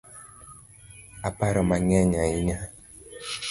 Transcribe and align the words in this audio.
Aparo 1.29 1.61
mang’eny 1.69 2.11
ahinya 2.23 2.57